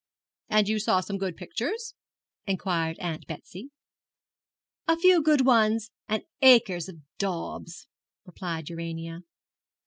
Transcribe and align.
'And 0.49 0.67
you 0.67 0.79
saw 0.79 0.99
some 0.99 1.19
good 1.19 1.37
pictures?' 1.37 1.93
inquired 2.47 2.97
Aunt 2.97 3.27
Betsy. 3.27 3.69
'A 4.87 4.97
few 4.97 5.21
good 5.21 5.45
ones 5.45 5.91
and 6.07 6.23
acres 6.41 6.89
of 6.89 6.95
daubs,' 7.19 7.85
replied 8.25 8.67
Urania. 8.69 9.19